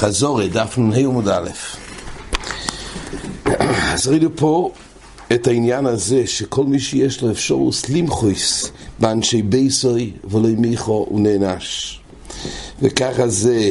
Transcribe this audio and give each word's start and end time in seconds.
חזורי, 0.00 0.48
דף 0.48 0.78
נ"ה 0.78 0.96
עמוד 0.96 1.28
א'. 1.28 1.48
אז 3.92 4.08
ראינו 4.08 4.28
פה 4.36 4.70
את 5.32 5.46
העניין 5.46 5.86
הזה 5.86 6.26
שכל 6.26 6.64
מי 6.64 6.80
שיש 6.80 7.22
לו 7.22 7.30
אפשרות 7.30 7.74
למחויס 7.94 8.72
באנשי 8.98 9.42
בייסוי 9.42 10.12
ולא 10.24 10.48
מיכו 10.48 11.06
הוא 11.08 11.20
נענש. 11.20 12.00
וככה 12.82 13.28
זה 13.28 13.70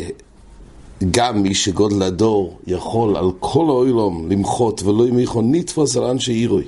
גם 1.12 1.44
מי 1.44 1.56
שגודל 1.56 2.04
הדור 2.04 2.60
יכול 2.68 3.18
על 3.18 3.32
כל 3.40 3.66
האוילום 3.70 4.32
למחות 4.32 4.84
ולא 4.84 5.06
מיכו 5.12 5.42
נתפוס 5.42 5.98
על 5.98 6.04
אנשי 6.04 6.34
עירוי. 6.34 6.64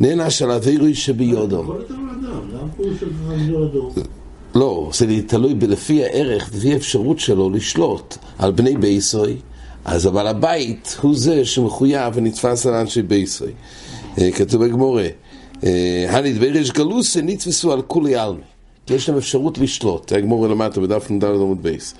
נענש 0.00 0.42
על 0.42 0.50
אבירוי 0.50 0.94
שביודום. 0.94 1.70
לא, 4.54 4.90
זה 4.94 5.06
תלוי 5.26 5.54
לפי 5.60 6.04
הערך, 6.04 6.50
לפי 6.54 6.72
האפשרות 6.72 7.18
שלו 7.18 7.50
לשלוט 7.50 8.16
על 8.38 8.52
בני 8.52 8.76
ביתו, 8.76 9.36
אז 9.84 10.06
הבעל 10.06 10.26
הבית 10.26 10.96
הוא 11.00 11.16
זה 11.16 11.44
שמחויב 11.44 12.12
ונתפס 12.16 12.66
על 12.66 12.74
אנשי 12.74 13.02
ביתו. 13.02 13.52
אה, 14.18 14.30
כתוב 14.30 14.64
בגמרא, 14.64 15.06
אה, 15.64 16.06
הני 16.08 16.27
דבי 16.27 16.45
ריש 16.45 16.70
גלותא 16.70 17.22
נתפסו 17.22 17.72
על 17.72 17.82
כולי 17.82 18.16
עלמא. 18.16 18.40
יש 18.90 19.08
להם 19.08 19.18
אפשרות 19.18 19.58
לשלוט, 19.58 20.12
הגמרא 20.12 20.48
למטה 20.48 20.80
בדף 20.80 21.10
נ"ד 21.10 21.24
עמוד 21.24 21.62
ב'. 21.62 21.94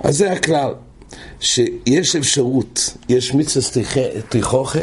אז 0.00 0.16
זה 0.16 0.32
הכלל, 0.32 0.74
שיש 1.40 2.16
אפשרות, 2.16 2.94
יש 3.08 3.34
מצווה 3.34 3.84
תוכחה, 4.28 4.78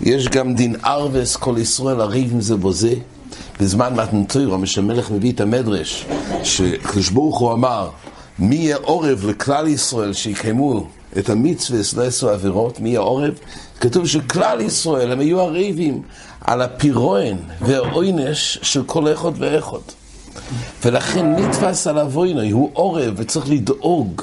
יש 0.00 0.28
גם 0.28 0.54
דין 0.54 0.76
ערבות 0.84 1.36
כל 1.36 1.54
ישראל 1.58 2.00
ערבים 2.00 2.40
זה 2.40 2.56
בזה. 2.56 2.94
בזמן 3.60 3.94
מתנתוירו, 3.94 4.58
משמלך 4.58 5.10
מביא 5.10 5.32
את 5.32 5.40
המדרש, 5.40 6.06
שקדוש 6.42 7.08
ברוך 7.08 7.38
הוא 7.38 7.52
אמר, 7.52 7.90
מי 8.38 8.54
יהיה 8.54 8.76
עורב 8.76 9.24
לכלל 9.26 9.66
ישראל 9.66 10.12
שיקיימו 10.12 10.86
את 11.18 11.30
המצווה, 11.30 12.04
יעשו 12.04 12.30
עבירות, 12.30 12.80
מי 12.80 12.88
יהיה 12.88 13.00
עורב? 13.00 13.34
כתוב 13.80 14.06
שכלל 14.06 14.60
ישראל 14.60 15.12
הם 15.12 15.20
היו 15.20 15.40
הריבים 15.40 16.02
על 16.40 16.62
הפירוען 16.62 17.36
והעונש 17.60 18.58
של 18.62 18.82
כל 18.84 19.12
אחד 19.12 19.32
ואחד. 19.38 19.78
ולכן 20.84 21.26
נתפס 21.26 21.86
על 21.86 21.98
אבוינוי, 21.98 22.50
הוא 22.50 22.70
עורב 22.72 23.14
וצריך 23.16 23.50
לדאוג 23.50 24.22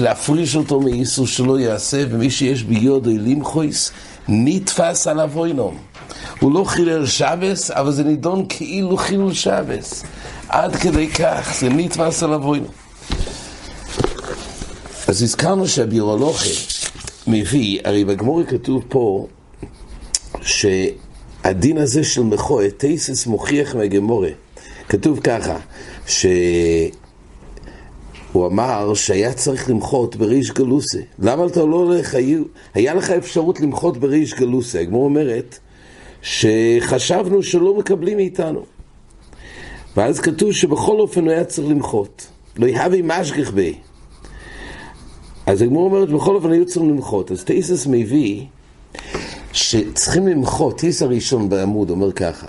להפריש 0.00 0.56
אותו 0.56 0.80
מאיסור 0.80 1.26
שלא 1.26 1.58
יעשה, 1.60 2.04
ומי 2.10 2.30
שיש 2.30 2.62
ביודו 2.62 3.10
למחויס, 3.10 3.92
נתפס 4.28 5.06
על 5.06 5.20
אבוינום. 5.20 5.78
הוא 6.40 6.54
לא 6.54 6.64
חילל 6.64 7.06
שבס, 7.06 7.70
אבל 7.70 7.92
זה 7.92 8.04
נידון 8.04 8.46
כאילו 8.48 8.96
חילול 8.96 9.32
שבס. 9.32 10.04
עד 10.48 10.76
כדי 10.76 11.08
כך, 11.08 11.54
זה 11.60 11.68
נתפס 11.68 12.22
על 12.22 12.32
אבוינו. 12.32 12.66
אז 15.08 15.22
הזכרנו 15.22 15.68
שהבירולוכי 15.68 16.54
מביא, 17.26 17.80
הרי 17.84 18.04
בגמורי 18.04 18.46
כתוב 18.46 18.84
פה 18.88 19.26
שהדין 20.42 21.78
הזה 21.78 22.04
של 22.04 22.22
מכו, 22.22 22.60
תייסס 22.76 23.26
מוכיח 23.26 23.74
מהגמורי. 23.74 24.32
כתוב 24.88 25.20
ככה, 25.20 25.56
שהוא 26.06 26.90
אמר 28.46 28.94
שהיה 28.94 29.32
צריך 29.32 29.70
למחות 29.70 30.16
בריש 30.16 30.50
גלוסה. 30.50 30.98
למה 31.18 31.46
אתה 31.46 31.60
לא 31.60 31.76
הולך? 31.76 32.14
היה 32.74 32.94
לך 32.94 33.10
אפשרות 33.10 33.60
למחות 33.60 33.96
בריש 33.96 34.34
גלוסה. 34.34 34.80
הגמור 34.80 35.04
אומרת, 35.04 35.58
שחשבנו 36.22 37.42
שלא 37.42 37.78
מקבלים 37.78 38.16
מאיתנו. 38.16 38.64
ואז 39.96 40.20
כתוב 40.20 40.52
שבכל 40.52 41.00
אופן 41.00 41.24
הוא 41.24 41.30
היה 41.30 41.44
צריך 41.44 41.68
למחות. 41.68 42.26
לא 42.56 42.66
יהווה 42.66 43.02
משגיח 43.02 43.50
בי. 43.50 43.74
אז 45.46 45.62
הגמור 45.62 45.84
אומרת, 45.84 46.08
בכל 46.08 46.34
אופן 46.34 46.52
היו 46.52 46.66
צריכים 46.66 46.90
למחות. 46.90 47.30
אז 47.30 47.44
טייסס 47.44 47.86
מביא 47.86 48.44
שצריכים 49.52 50.28
למחות, 50.28 50.78
טייס 50.78 51.02
הראשון 51.02 51.48
בעמוד 51.48 51.90
אומר 51.90 52.12
ככה, 52.12 52.46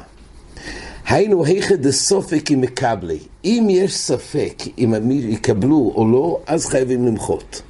היינו 1.07 1.45
היכא 1.45 1.75
דסופק 1.75 2.51
אם 2.51 2.61
מקבלי. 2.61 3.19
אם 3.45 3.67
יש 3.69 3.95
ספק 3.95 4.63
אם 4.77 4.93
הם 4.93 5.11
יקבלו 5.11 5.91
או 5.95 6.07
לא, 6.11 6.39
אז 6.47 6.65
חייבים 6.65 7.05
למחות. 7.05 7.61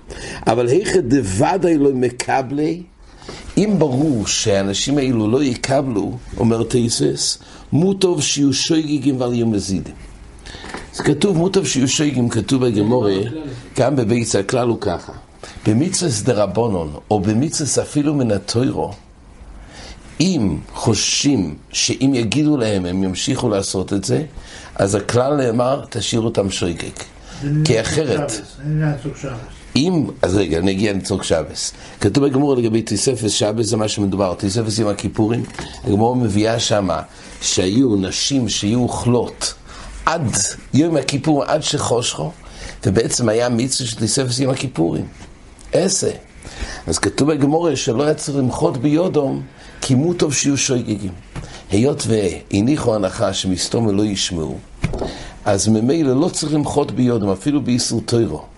אבל 0.47 0.67
היכא 0.67 0.99
דוודאי 0.99 1.77
לא 1.77 1.89
מקבלי, 1.93 2.83
אם 3.57 3.75
ברור 3.77 4.27
שהאנשים 4.27 4.97
האלו 4.97 5.31
לא 5.31 5.43
יקבלו, 5.43 6.17
אומר 6.37 6.63
תייסס, 6.63 7.37
מוטוב 7.71 8.21
שיהיו 8.21 8.53
שויגיגים 8.53 9.21
ועל 9.21 9.33
יהיו 9.33 9.47
מזידים. 9.47 9.93
זה 10.93 11.03
כתוב, 11.03 11.37
מוטוב 11.37 11.67
שיהיו 11.67 11.87
שויגיגים, 11.87 12.29
כתוב 12.29 12.65
בגמורה, 12.65 13.15
גם 13.77 13.95
בביצה, 13.95 14.39
הכלל 14.39 14.67
הוא 14.67 14.77
ככה. 14.81 15.13
במצווה 15.67 16.11
דרבונון, 16.23 16.95
או 17.11 17.19
במצווה 17.19 17.83
אפילו 17.83 18.13
מן 18.13 18.31
הטוירו, 18.31 18.91
אם 20.19 20.57
חוששים 20.73 21.55
שאם 21.71 22.11
יגידו 22.15 22.57
להם 22.57 22.85
הם 22.85 23.03
ימשיכו 23.03 23.49
לעשות 23.49 23.93
את 23.93 24.03
זה, 24.03 24.23
אז 24.75 24.95
הכלל 24.95 25.35
נאמר, 25.35 25.85
תשאירו 25.89 26.25
אותם 26.25 26.51
שויגג. 26.51 26.89
כי 27.65 27.81
אחרת... 27.81 28.31
אם, 29.75 30.05
אז 30.21 30.35
רגע, 30.35 30.61
נגיע 30.61 30.93
לצורך 30.93 31.23
שבס. 31.23 31.73
כתוב 32.01 32.25
בגמור 32.25 32.55
לגבי 32.55 32.81
תיספס 32.81 33.31
שבס, 33.31 33.65
זה 33.65 33.77
מה 33.77 33.87
שמדובר, 33.87 34.33
תיספס 34.33 34.79
עם 34.79 34.87
הכיפורים. 34.87 35.43
הגמור 35.83 36.15
מביאה 36.15 36.59
שמה 36.59 37.01
שהיו 37.41 37.95
נשים 37.95 38.49
שיהיו 38.49 38.79
אוכלות 38.79 39.53
עד 40.05 40.31
יום 40.73 40.97
הכיפור, 40.97 41.43
עד 41.43 41.63
שחושכו, 41.63 42.31
ובעצם 42.85 43.29
היה 43.29 43.49
מצווה 43.49 43.89
של 43.89 43.97
תיספס 43.97 44.39
עם 44.39 44.49
הכיפורים. 44.49 45.05
עשה. 45.73 46.11
אז 46.87 46.99
כתוב 46.99 47.33
בגמור 47.33 47.75
שלא 47.75 48.03
היה 48.03 48.13
צריך 48.13 48.37
למחות 48.37 48.77
ביודום, 48.77 49.41
כי 49.81 49.95
מוטוב 49.95 50.33
שיהיו 50.33 50.57
שויגגים. 50.57 51.11
היות 51.71 52.07
והניחו 52.07 52.95
הנחה 52.95 53.33
שמסתום 53.33 53.97
לא 53.97 54.05
ישמעו, 54.05 54.57
אז 55.45 55.67
ממילא 55.67 56.21
לא 56.21 56.29
צריך 56.29 56.53
למחות 56.53 56.91
ביודום, 56.91 57.29
אפילו 57.29 57.61
באיסור 57.61 58.01
טוירו. 58.01 58.50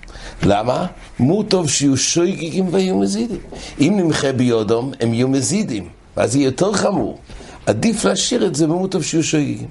למה? 0.43 0.85
מו 1.19 1.43
טוב 1.43 1.69
שיהיו 1.69 1.97
שויגיגים 1.97 2.67
ויהיו 2.71 2.97
מזידים. 2.97 3.39
אם 3.79 3.93
נמחה 3.97 4.31
ביודום, 4.31 4.91
הם 4.99 5.13
יהיו 5.13 5.27
מזידים, 5.27 5.89
ואז 6.17 6.35
יהיה 6.35 6.45
יותר 6.45 6.73
חמור. 6.73 7.17
עדיף 7.65 8.05
להשאיר 8.05 8.45
את 8.45 8.55
זה 8.55 8.67
במו 8.67 8.87
טוב 8.87 9.03
שיהיו 9.03 9.23
שויגיגים. 9.23 9.67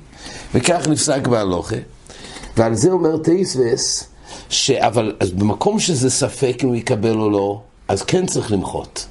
וכך 0.54 0.88
נפסק 0.88 1.26
בהלוכה, 1.26 1.76
ועל 2.56 2.74
זה 2.74 2.90
אומר 2.90 3.18
טייסווס, 3.18 4.04
אבל 4.78 5.16
אז 5.20 5.30
במקום 5.30 5.78
שזה 5.78 6.10
ספק 6.10 6.58
אם 6.62 6.68
הוא 6.68 6.76
יקבל 6.76 7.18
או 7.18 7.30
לא, 7.30 7.60
אז 7.88 8.02
כן 8.02 8.26
צריך 8.26 8.52
למחות. 8.52 9.06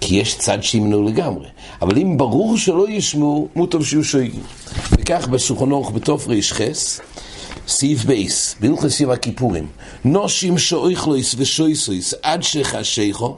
כי 0.00 0.14
יש 0.14 0.38
צד 0.38 0.62
שימנעו 0.62 1.02
לגמרי. 1.02 1.46
אבל 1.82 1.98
אם 1.98 2.16
ברור 2.16 2.56
שלא 2.56 2.88
ישמעו, 2.88 3.48
מוטב 3.56 3.82
שיהיו 3.82 4.04
שויגים. 4.04 4.42
וכך 4.92 5.28
בשולחן 5.28 5.70
אורך 5.70 5.90
בתוף 5.90 6.28
רישחס, 6.28 7.00
סעיף 7.68 8.04
בייס, 8.04 8.54
בהלכס 8.60 9.00
יום 9.00 9.10
הכיפורים, 9.10 9.66
נושים 10.04 10.58
שאויכלויס 10.58 11.34
ושויסויס 11.38 12.14
עד 12.22 12.42
שחשיכו, 12.42 13.36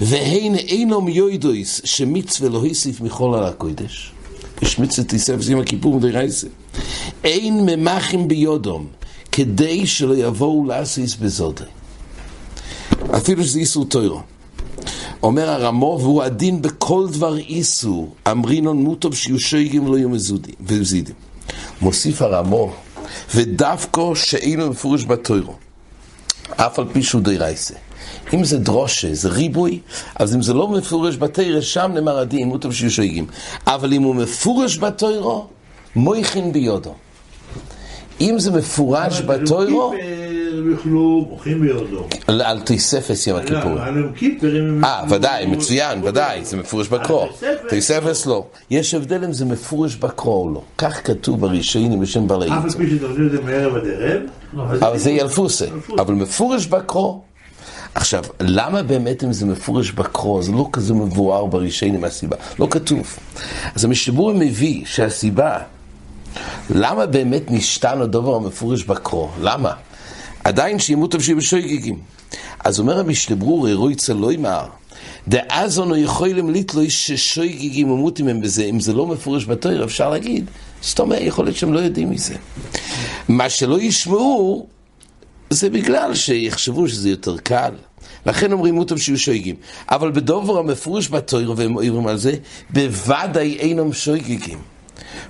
והן 0.00 0.54
אינום 0.54 1.08
יוידויס 1.08 1.80
שמצווה 1.84 2.48
לא 2.48 2.58
הוסיף 2.58 3.00
מכל 3.00 3.34
על 3.34 3.44
הקודש. 3.44 4.12
יש 4.62 4.78
מצווה 4.78 5.08
תיסף 5.08 5.34
יום 5.48 5.60
הכיפורים 5.60 6.00
דרייסה. 6.00 6.46
אין 7.24 7.66
ממחים 7.66 8.28
ביודום, 8.28 8.86
כדי 9.32 9.86
שלא 9.86 10.14
יבואו 10.14 10.66
לאסיס 10.66 11.16
בזודי. 11.16 11.64
אפילו 13.16 13.44
שזה 13.44 13.58
איסור 13.58 13.84
טוירו. 13.84 14.20
אומר 15.22 15.50
הרמו, 15.50 15.98
והוא 16.00 16.22
הדין 16.22 16.62
בכל 16.62 17.06
דבר 17.12 17.38
איסור, 17.38 18.14
אמרינון 18.30 18.76
מוטוב 18.76 19.14
שיהיו 19.14 19.40
שויגים 19.40 19.86
לא 19.86 19.96
יהיו 19.96 20.08
מזידים. 20.08 21.14
מוסיף 21.80 22.22
הרמו, 22.22 22.72
ודווקא 23.34 24.02
שאינו 24.14 24.70
מפורש 24.70 25.04
בתוירו. 25.04 25.54
אף 26.56 26.78
על 26.78 26.84
פי 26.92 27.02
שהוא 27.02 27.22
דיירייסה. 27.22 27.74
אם 28.34 28.44
זה 28.44 28.58
דרושה, 28.58 29.14
זה 29.14 29.28
ריבוי, 29.28 29.80
אז 30.14 30.34
אם 30.34 30.42
זה 30.42 30.54
לא 30.54 30.68
מפורש 30.68 31.16
בתוירו, 31.16 31.62
שם 31.62 31.90
נאמר 31.94 32.18
הדין, 32.18 32.48
מוטב 32.48 32.72
שיהיו 32.72 32.90
שויגים. 32.90 33.26
אבל 33.66 33.92
אם 33.92 34.02
הוא 34.02 34.14
מפורש 34.14 34.78
בתוירו, 34.78 35.46
מויכין 35.96 36.52
ביודו. 36.52 36.94
אם 38.20 38.38
זה 38.38 38.50
מפורש 38.50 39.20
בתוירו... 39.20 39.94
יאכלו 40.70 41.26
מוחים 41.30 41.60
ביודו. 41.60 42.06
על 42.26 42.60
תיספס 42.60 43.26
יום 43.26 43.38
הכיפורים. 43.38 44.84
אה, 44.84 45.02
ודאי, 45.10 45.46
מצוין, 45.46 46.04
ודאי, 46.04 46.44
זה 46.44 46.56
מפורש 46.56 46.88
בקרו. 46.88 47.28
תיספס 47.68 48.26
לא. 48.26 48.44
יש 48.70 48.94
הבדל 48.94 49.24
אם 49.24 49.32
זה 49.32 49.44
מפורש 49.44 49.96
בקרו 49.96 50.42
או 50.42 50.54
לא. 50.54 50.62
כך 50.78 51.06
כתוב 51.06 51.40
בראשונים 51.40 52.00
בשם 52.00 52.28
בעלי 52.28 52.46
אף 52.46 52.64
על 52.64 52.70
פי 52.70 52.90
שדורשים 52.90 53.26
את 53.26 53.30
זה 53.32 53.40
מערב 53.40 53.76
עד 53.76 53.82
ערב. 53.86 54.22
אבל 54.82 54.98
זה 54.98 55.10
ילפוסה. 55.10 55.66
אבל 55.98 56.14
מפורש 56.14 56.66
בקרו. 56.66 57.22
עכשיו, 57.94 58.24
למה 58.40 58.82
באמת 58.82 59.24
אם 59.24 59.32
זה 59.32 59.46
מפורש 59.46 59.90
בקרו, 59.90 60.42
זה 60.42 60.52
לא 60.52 60.68
כזה 60.72 60.94
מבואר 60.94 61.46
בראשונים 61.46 62.04
הסיבה? 62.04 62.36
לא 62.58 62.68
כתוב. 62.70 63.16
אז 63.74 63.84
המשבור 63.84 64.32
מביא 64.32 64.84
שהסיבה 64.86 65.58
למה 66.70 67.06
באמת 67.06 67.42
נשתן 67.50 68.00
הדבר 68.00 68.34
המפורש 68.34 68.84
בקרו? 68.84 69.28
למה? 69.40 69.72
עדיין 70.48 70.78
שימות 70.78 71.14
שיהיו 71.20 71.36
בשויגיגים. 71.36 71.98
אז 72.64 72.80
אומר 72.80 72.98
המשנה 72.98 73.36
ברור, 73.36 73.72
רוי 73.72 73.94
צלוי 73.94 74.36
מר, 74.36 74.66
דאז 75.28 75.80
אנו 75.80 75.96
יכולים 75.96 76.50
לתלוי 76.50 76.90
ששויגיגים 76.90 77.90
ומותים 77.90 78.28
הם 78.28 78.40
בזה, 78.40 78.64
אם 78.64 78.80
זה 78.80 78.92
לא 78.92 79.06
מפורש 79.06 79.46
בתויר, 79.46 79.84
אפשר 79.84 80.10
להגיד, 80.10 80.50
זאת 80.80 81.00
אומרת, 81.00 81.22
יכול 81.22 81.44
להיות 81.44 81.56
שהם 81.56 81.72
לא 81.72 81.78
יודעים 81.78 82.10
מזה. 82.10 82.34
מה 83.28 83.50
שלא 83.50 83.80
ישמעו, 83.80 84.66
זה 85.50 85.70
בגלל 85.70 86.14
שיחשבו 86.14 86.88
שזה 86.88 87.10
יותר 87.10 87.38
קל. 87.38 87.72
לכן 88.26 88.52
אומרים 88.52 88.74
מוטב 88.74 88.96
שיהיו 88.96 89.18
שויגים. 89.18 89.56
אבל 89.90 90.10
בדובר 90.10 90.58
המפורש 90.58 91.08
בתויר, 91.08 91.54
והם 91.56 91.76
אומרים 91.76 92.06
על 92.06 92.16
זה, 92.16 92.32
בוודאי 92.70 93.56
אינם 93.58 93.92
שויגיגים. 93.92 94.58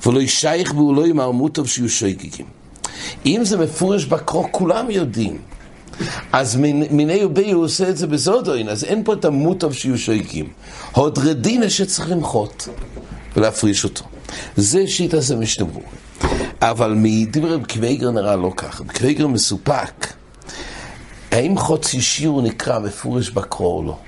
ולא 0.07 0.21
ישייך 0.21 0.75
והוא 0.75 0.97
לא 0.97 1.07
יאמר 1.07 1.31
מוטב 1.31 1.67
שיהיו 1.67 1.89
שויגיגים. 1.89 2.58
אם 3.27 3.41
זה 3.45 3.59
מפורש 3.59 4.05
בקרוא, 4.05 4.49
כולם 4.51 4.91
יודעים. 4.91 5.39
אז 6.33 6.57
מיני 6.91 7.25
ובי 7.25 7.53
הוא 7.53 7.65
עושה 7.65 7.89
את 7.89 7.97
זה 7.97 8.07
בזודוין, 8.07 8.69
אז 8.69 8.85
אין 8.85 9.05
פה 9.05 9.13
את 9.13 9.25
המוטב 9.25 9.73
שיהיו 9.73 9.99
שויגים. 9.99 10.49
הוד 10.93 11.19
רדינה 11.19 11.71
שצריך 11.71 12.11
למחות 12.11 12.69
ולהפריש 13.37 13.85
אותו. 13.85 14.05
זה 14.57 14.87
שיטה 14.87 15.21
זה 15.21 15.37
משתמרו. 15.37 15.83
אבל 16.61 16.95
מדברי 16.97 17.57
קוויגר 17.73 18.11
נראה 18.11 18.37
לא 18.37 18.53
ככה. 18.57 18.85
בקוויגר 18.85 19.27
מסופק. 19.27 20.07
האם 21.31 21.59
חוצי 21.59 22.01
שיר 22.01 22.41
נקרא 22.43 22.79
מפורש 22.79 23.31
בקרוא 23.31 23.79
או 23.79 23.83
לא? 23.83 23.99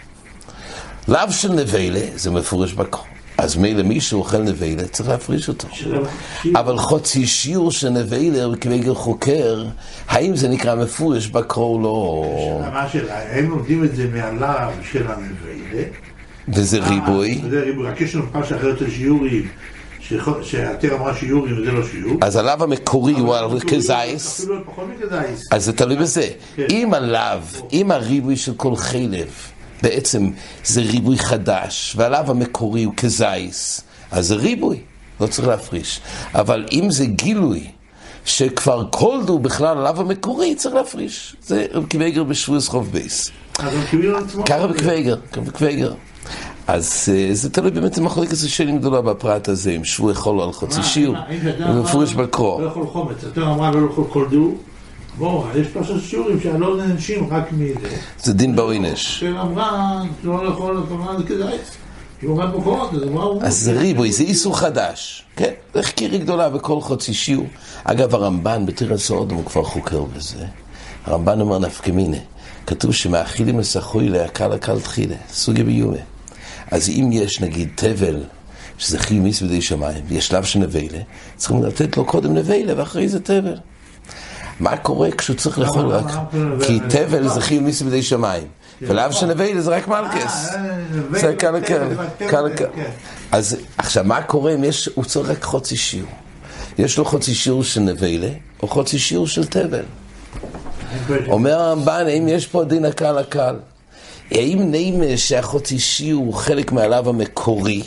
לאו 1.08 1.32
של 1.32 1.52
נבלה 1.52 2.00
זה 2.14 2.30
מפורש 2.30 2.72
בקרוא. 2.72 3.09
אז 3.40 3.56
מילא 3.56 3.82
מי 3.82 4.00
שאוכל 4.00 4.38
נבלה 4.38 4.88
צריך 4.90 5.08
להפריש 5.08 5.48
אותו. 5.48 5.68
אבל 6.54 6.78
חוצי 6.78 7.26
שיעור 7.26 7.70
של 7.70 7.88
נבלה 7.88 8.56
כבגר 8.60 8.94
חוקר, 8.94 9.64
האם 10.08 10.36
זה 10.36 10.48
נקרא 10.48 10.74
מפורש 10.74 11.26
בקרוא 11.26 11.74
או 11.74 11.82
לא? 11.82 12.70
מה 12.72 12.82
השאלה, 12.82 13.38
הם 13.38 13.50
לומדים 13.50 13.84
את 13.84 13.96
זה 13.96 14.08
מהלאו 14.12 14.72
של 14.92 15.06
הנבלה. 15.06 15.82
וזה 16.48 16.78
אה, 16.80 16.88
ריבוי. 16.88 17.40
וזה 17.44 17.60
ריבוי, 17.60 17.86
רק 17.86 18.00
יש 18.00 18.14
לנו 18.14 18.24
פרשה 18.32 18.56
אחרת 18.56 18.78
של 18.78 18.90
שיעורים. 18.90 19.48
שהתר 20.42 20.94
אמרה 20.96 21.14
שיעורים 21.14 21.58
וזה 21.58 21.72
לא 21.72 21.86
שיעור. 21.86 22.16
אז 22.20 22.36
הלאו 22.36 22.62
המקורי 22.62 23.12
הוא 23.12 23.34
על 23.34 23.60
כזייס. 23.60 24.48
אז 25.50 25.64
זה 25.64 25.72
תלוי 25.72 25.96
בזה. 25.96 26.28
כן. 26.56 26.66
אם 26.70 26.94
הלאו, 26.94 27.38
אם 27.72 27.90
הריבוי 27.90 28.36
של 28.36 28.54
כל 28.54 28.76
חלב, 28.76 29.28
בעצם 29.82 30.30
זה 30.64 30.80
ריבוי 30.80 31.18
חדש, 31.18 31.94
והלאו 31.96 32.30
המקורי 32.30 32.84
הוא 32.84 32.94
כזייס, 32.96 33.80
אז 34.10 34.26
זה 34.26 34.34
ריבוי, 34.34 34.80
לא 35.20 35.26
צריך 35.26 35.48
להפריש. 35.48 36.00
אבל 36.34 36.66
אם 36.72 36.90
זה 36.90 37.06
גילוי, 37.06 37.66
שכבר 38.24 38.84
קולדו 38.90 39.38
בכלל 39.38 39.78
הלאו 39.78 40.00
המקורי, 40.00 40.54
צריך 40.54 40.74
להפריש. 40.74 41.36
זה 41.42 41.66
רב 41.72 41.86
קוויגר 41.90 42.24
בשבועס 42.24 42.68
חוב 42.68 42.92
בייס. 42.92 43.30
ככה 44.46 44.66
בקוויגר, 44.66 45.16
בקוויגר. 45.36 45.92
אז 46.66 47.08
אה, 47.12 47.28
זה 47.32 47.50
תלוי 47.50 47.70
באמת, 47.70 47.94
זה 47.94 48.02
מחלקת 48.02 48.36
שאלה 48.36 48.72
גדולה 48.72 49.00
בפרט 49.00 49.48
הזה, 49.48 49.70
אם 49.70 49.84
שבוע 49.84 50.12
יכול 50.12 50.40
על 50.40 50.52
חצי 50.52 50.82
שיעור, 50.82 51.16
הוא 51.66 51.74
מפורש 51.84 52.14
בקרוא. 52.14 52.62
לא 52.62 52.66
יכול 52.66 52.86
חומץ, 52.86 53.24
התר 53.24 53.46
אמרה 53.46 53.70
לא 53.70 53.88
יכול 53.90 54.04
כל 54.12 54.26
דו. 54.30 54.54
בואו, 55.20 55.44
יש 55.54 55.66
פרשת 55.66 56.00
שיעורים 56.00 56.40
שהלא 56.40 56.76
נענשים 56.76 57.28
רק 57.30 57.52
מזה. 57.52 57.96
זה 58.18 58.32
דין 58.32 58.56
בעונש. 58.56 59.22
התר 59.22 59.42
אמרה, 59.42 60.02
לא 60.24 60.48
יכול, 60.48 60.84
כמובן 60.88 61.18
זה 61.18 61.24
כדאי. 61.24 61.58
אז 63.40 63.56
זה 63.58 63.72
ריבוי, 63.72 64.12
זה 64.12 64.22
איסור 64.22 64.58
חדש. 64.58 65.24
כן, 65.36 65.52
זה 65.74 65.82
חקירי 65.82 66.18
גדולה 66.18 66.48
בכל 66.48 66.80
חצי 66.80 67.14
שיעור. 67.14 67.46
אגב, 67.84 68.14
הרמב"ן 68.14 68.66
בתירס 68.66 69.10
האודם 69.10 69.34
הוא 69.34 69.44
כבר 69.44 69.64
חוקר 69.64 70.02
בזה. 70.02 70.46
הרמב"ן 71.04 71.40
אומר 71.40 71.58
נפקא 71.58 71.90
מינה. 71.90 72.16
כתוב 72.66 72.92
שמאכילים 72.92 73.58
לסחוי 73.58 74.08
להקל 74.08 74.52
הקל 74.52 74.80
תחילה, 74.80 75.16
סוגיה 75.32 75.64
ביומה. 75.64 75.96
אז 76.70 76.88
אם 76.88 77.10
יש 77.12 77.40
נגיד 77.40 77.68
תבל, 77.74 78.22
שזה 78.78 78.98
חיומיס 78.98 79.42
בידי 79.42 79.62
שמיים, 79.62 80.04
ויש 80.08 80.26
שלב 80.26 80.44
של 80.44 80.58
נבלה, 80.58 81.00
צריכים 81.36 81.62
לתת 81.62 81.96
לו 81.96 82.04
קודם 82.04 82.34
נבלה 82.34 82.72
ואחרי 82.76 83.08
זה 83.08 83.20
תבל. 83.20 83.56
מה 84.60 84.76
קורה 84.76 85.10
כשהוא 85.10 85.36
צריך 85.36 85.58
לאכול 85.58 85.86
רק? 85.86 86.04
כי 86.66 86.80
תבל 86.88 87.28
זה 87.28 87.40
חיומיס 87.40 87.82
בידי 87.82 88.02
שמיים, 88.02 88.46
ולאו 88.82 89.12
של 89.12 89.26
נבלה 89.26 89.60
זה 89.60 89.70
רק 89.70 89.88
מלכס. 89.88 90.50
זה 91.10 91.34
כאן, 91.34 91.54
כן, 91.66 91.82
כאן, 92.30 92.44
כן. 92.56 92.66
אז 93.32 93.56
עכשיו, 93.78 94.04
מה 94.04 94.22
קורה 94.22 94.54
אם 94.54 94.64
יש, 94.64 94.88
הוא 94.94 95.04
צריך 95.04 95.30
רק 95.30 95.44
חוצי 95.44 95.76
שיעור? 95.76 96.10
יש 96.78 96.98
לו 96.98 97.04
חוצי 97.04 97.34
שיעור 97.34 97.64
של 97.64 97.80
נבלה, 97.80 98.28
או 98.62 98.68
חוצי 98.68 98.98
שיעור 98.98 99.26
של 99.26 99.46
תבל. 99.46 99.84
אומר 101.28 101.60
הרמב"ן, 101.60 102.04
האם 102.06 102.28
יש 102.28 102.46
פה 102.46 102.64
דין 102.64 102.84
הקל 102.84 103.18
הקל? 103.18 103.56
האם 104.30 104.70
נימה 104.70 105.16
שהחוצי 105.16 105.78
שיעור 105.78 106.24
הוא 106.24 106.34
חלק 106.34 106.72
מהלאו 106.72 107.08
המקורי, 107.08 107.82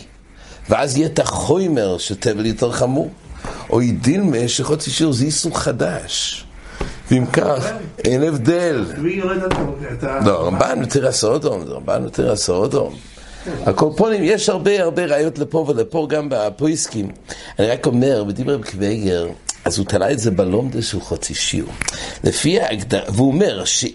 ואז 0.70 0.98
יהיה 0.98 1.08
את 1.08 1.20
החוימר 1.20 1.98
שתבל 1.98 2.46
יותר 2.46 2.72
חמור? 2.72 3.10
או 3.70 3.82
ידילמה 3.82 4.48
שחוצי 4.48 4.92
שיעור 4.92 5.14
זה 5.14 5.26
איסור 5.26 5.60
חדש. 5.60 6.43
ואם 7.12 7.26
כך, 7.26 7.72
אין 8.06 8.24
הבדל. 8.24 8.86
לא, 10.26 10.48
רמב"ן 10.48 10.82
יותר 10.82 11.08
הסודום, 11.08 11.66
זה 11.66 11.74
רמב"ן 11.74 12.04
יותר 12.04 12.32
הסודום. 12.32 12.96
הקורפונים, 13.66 14.22
יש 14.24 14.50
הרבה 14.50 14.84
הרבה 14.84 15.06
ראיות 15.06 15.40
לפה 15.40 15.66
ולפה, 15.68 16.08
גם 16.10 16.28
בפויסקים. 16.30 17.12
אני 17.60 17.68
רק 17.68 17.86
אומר, 17.86 18.24
בדיבר 18.24 18.58
בקוויגר, 18.58 19.28
אז 19.66 19.78
הוא 19.78 19.86
תלה 19.86 20.12
את 20.12 20.20
זה 20.20 20.32
בלומדה 20.32 20.82
של 20.82 21.00
חוצי 21.00 21.34
שיעור. 21.34 21.72
לפי 22.24 22.62
ההגדרה, 22.62 23.04
והוא 23.10 23.28
אומר, 23.28 23.66
ש... 23.66 23.86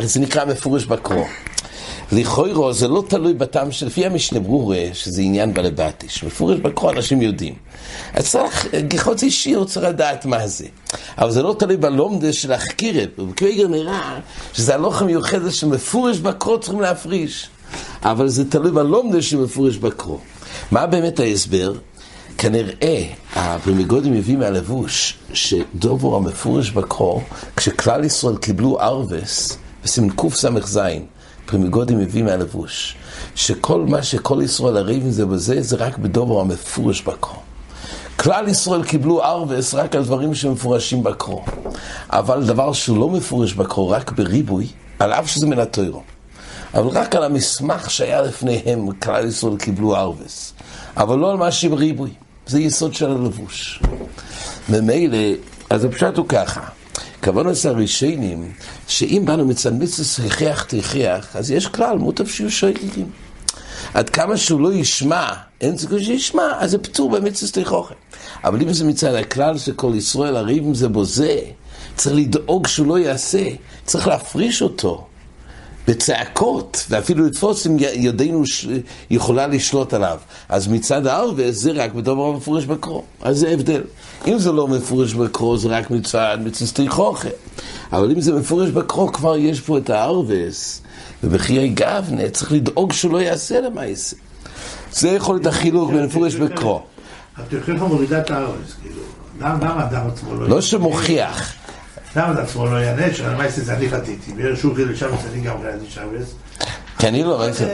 זה 0.00 0.20
נקרא 0.20 0.44
מפורש 0.44 0.84
בקרוא. 0.84 1.24
לכוירו 2.12 2.72
זה 2.72 2.88
לא 2.88 3.04
תלוי 3.08 3.34
בטעם 3.34 3.72
של 3.72 3.86
לפי 3.86 4.06
המשנה 4.06 4.40
ברורה, 4.40 4.84
שזה 4.92 5.22
עניין 5.22 5.54
בלבטי, 5.54 6.06
שמפורש 6.08 6.58
בקרוא 6.58 6.92
אנשים 6.92 7.22
יודעים. 7.22 7.54
אז 8.14 8.30
צריך, 8.30 8.66
חוצי 8.98 9.30
שיר 9.30 9.64
צריך 9.64 9.86
לדעת 9.86 10.26
מה 10.26 10.46
זה. 10.46 10.66
אבל 11.18 11.30
זה 11.30 11.42
לא 11.42 11.56
תלוי 11.58 11.76
בלומדה 11.76 12.32
של 12.32 12.52
החקירת. 12.52 13.18
ובקוויגר 13.18 13.68
נראה 13.68 14.18
שזה 14.52 14.74
הלוך 14.74 15.02
המיוחדת 15.02 15.52
שמפורש 15.52 16.18
בקרוא 16.18 16.58
צריכים 16.58 16.80
להפריש. 16.80 17.48
אבל 18.02 18.28
זה 18.28 18.50
תלוי 18.50 18.70
בלומדה 18.70 19.22
שמפורש 19.22 19.76
בקרוא. 19.76 20.18
מה 20.70 20.86
באמת 20.86 21.20
ההסבר? 21.20 21.72
כנראה 22.38 23.04
הפרימיגודים 23.34 24.12
מביא 24.12 24.36
מהלבוש 24.36 25.14
שדובור 25.32 26.16
המפורש 26.16 26.70
בקרוא, 26.70 27.20
כשכלל 27.56 28.04
ישראל 28.04 28.36
קיבלו 28.36 28.80
ארווס, 28.80 29.58
בסימן 29.84 30.08
קס"ז, 30.16 30.78
פרימיגודים 31.46 31.98
מביא 31.98 32.22
מהלבוש, 32.22 32.96
שכל 33.34 33.80
מה 33.80 34.02
שכל 34.02 34.40
ישראל 34.44 34.76
הריבים 34.76 35.10
זה 35.10 35.26
בזה, 35.26 35.62
זה 35.62 35.76
רק 35.76 35.98
בדובר 35.98 36.40
המפורש 36.40 37.02
בקרוא. 37.02 37.36
כלל 38.16 38.48
ישראל 38.48 38.84
קיבלו 38.84 39.24
ארווס 39.24 39.74
רק 39.74 39.94
על 39.94 40.04
דברים 40.04 40.34
שמפורשים 40.34 41.02
בקרוא. 41.02 41.40
אבל 42.10 42.44
דבר 42.44 42.72
שהוא 42.72 42.98
לא 42.98 43.08
מפורש 43.08 43.52
בקרוא, 43.52 43.96
רק 43.96 44.12
בריבוי, 44.12 44.66
על 44.98 45.12
אף 45.12 45.28
שזה 45.28 45.46
מן 45.46 45.58
התוירו. 45.58 46.02
אבל 46.74 46.88
רק 46.88 47.14
על 47.14 47.24
המסמך 47.24 47.90
שהיה 47.90 48.22
לפניהם, 48.22 48.92
כלל 48.92 49.26
ישראל 49.28 49.56
קיבלו 49.56 49.96
ארווס. 49.96 50.52
אבל 50.96 51.18
לא 51.18 51.30
על 51.30 51.36
מה 51.36 51.52
שבריבוי. 51.52 52.10
זה 52.46 52.60
יסוד 52.60 52.94
של 52.94 53.10
הלבוש. 53.10 53.82
ממילא, 54.68 55.18
אז 55.70 55.84
הפשט 55.84 56.16
הוא 56.16 56.28
ככה. 56.28 56.60
כוונוס 57.26 57.66
הראשונים, 57.66 58.52
שאם 58.88 59.22
באנו 59.24 59.44
מצווה 59.44 60.26
הכרח 60.26 60.62
תכרח, 60.62 61.36
אז 61.36 61.50
יש 61.50 61.66
כלל, 61.66 61.98
מוטב 61.98 62.26
שיהיו 62.26 62.50
שואלים. 62.50 63.10
עד 63.94 64.10
כמה 64.10 64.36
שהוא 64.36 64.60
לא 64.60 64.72
ישמע, 64.72 65.28
אין 65.60 65.78
סיכוי 65.78 66.04
שישמע, 66.04 66.42
אז 66.58 66.70
זה 66.70 66.78
פטור 66.78 67.10
במצווה 67.10 67.64
תכרח. 67.64 67.92
אבל 68.44 68.62
אם 68.62 68.72
זה 68.72 68.84
מצד 68.84 69.14
הכלל 69.14 69.58
של 69.58 69.72
כל 69.72 69.92
ישראל, 69.96 70.36
הריב 70.36 70.64
עם 70.64 70.74
זה 70.74 70.88
בוזה, 70.88 71.40
צריך 71.96 72.16
לדאוג 72.16 72.66
שהוא 72.66 72.86
לא 72.86 72.98
יעשה, 72.98 73.48
צריך 73.84 74.08
להפריש 74.08 74.62
אותו. 74.62 75.06
בצעקות, 75.88 76.86
ואפילו 76.90 77.26
לתפוס 77.26 77.66
אם 77.66 77.76
ידינו 77.78 78.46
ש... 78.46 78.66
יכולה 79.10 79.46
לשלוט 79.46 79.94
עליו. 79.94 80.18
אז 80.48 80.68
מצד 80.68 81.06
הערווה 81.06 81.52
זה 81.52 81.72
רק 81.72 81.92
בדבר 81.92 82.32
מפורש 82.32 82.64
בקרוא. 82.64 83.02
אז 83.22 83.38
זה 83.38 83.48
הבדל. 83.48 83.82
אם 84.26 84.38
זה 84.38 84.52
לא 84.52 84.68
מפורש 84.68 85.14
בקרוא, 85.14 85.58
זה 85.58 85.68
רק 85.68 85.90
מצד 85.90 86.38
מצסתי 86.44 86.88
חוכה. 86.88 87.28
אבל 87.92 88.10
אם 88.10 88.20
זה 88.20 88.32
מפורש 88.32 88.70
בקרוא, 88.70 89.12
כבר 89.12 89.36
יש 89.36 89.60
פה 89.60 89.78
את 89.78 89.90
הערווס. 89.90 90.82
ובחיי 91.24 91.68
גבנה 91.68 92.30
צריך 92.30 92.52
לדאוג 92.52 92.92
שהוא 92.92 93.12
לא 93.12 93.18
יעשה 93.18 93.60
למעשה. 93.60 94.16
זה 94.92 95.08
יכול 95.08 95.34
להיות 95.34 95.46
החילוק 95.46 95.90
בין 95.90 96.04
מפורש 96.04 96.34
בקרוא. 96.34 96.80
התוכנית 97.36 97.78
מורידה 97.82 98.18
את 98.20 98.30
הארץ, 98.30 98.74
כאילו. 98.82 99.00
למה 99.40 99.84
אדם 99.84 100.06
עצמו 100.08 100.34
לא... 100.34 100.48
לא 100.48 100.60
שמוכיח. 100.60 101.52
למה 102.16 102.32
את 102.32 102.38
עצמו 102.38 102.66
לא 102.66 102.76
יענה? 102.76 103.14
שלמעשה 103.14 103.60
זה 103.60 103.74
אני 103.74 103.90
חטיתי. 103.90 104.32
ויש 104.36 104.60
שוקי 104.60 104.84
לשבס, 104.84 105.20
אני 105.32 105.40
גם 105.40 105.56
חייתי 105.62 105.86
שבס. 105.90 106.34
כי 106.98 107.08
אני 107.08 107.24
לא 107.24 107.40
ראיתי. 107.40 107.64